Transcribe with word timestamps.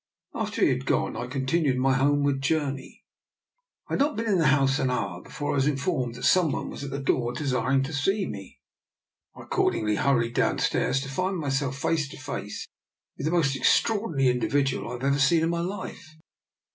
After 0.33 0.63
he 0.63 0.69
had 0.69 0.87
gone, 0.87 1.15
I 1.15 1.27
continued 1.27 1.77
my 1.77 1.93
homeward 1.93 2.41
journey. 2.41 3.05
I 3.87 3.93
had 3.93 3.99
not 3.99 4.15
been 4.17 4.25
in 4.25 4.39
the 4.39 4.47
house 4.47 4.79
an 4.79 4.89
hour 4.89 5.21
be 5.21 5.29
fore 5.29 5.51
I 5.51 5.55
was 5.57 5.67
informed 5.67 6.15
that 6.15 6.23
some 6.23 6.51
one 6.51 6.71
was 6.71 6.83
at 6.83 6.89
the 6.89 6.97
door 6.97 7.33
desiring 7.33 7.83
to 7.83 7.93
see 7.93 8.25
me. 8.25 8.57
I 9.35 9.43
accordingly 9.43 9.97
hurried 9.97 10.33
downstairs, 10.33 11.01
to 11.01 11.09
find 11.09 11.37
myself 11.37 11.77
face 11.77 12.09
to 12.09 12.17
face 12.17 12.67
with 13.15 13.25
the 13.25 13.31
most 13.31 13.55
extraordinary 13.55 14.29
individual 14.29 14.89
I 14.89 14.93
have 14.93 15.03
ever 15.03 15.19
seen 15.19 15.43
in 15.43 15.51
my 15.51 15.61
life. 15.61 16.15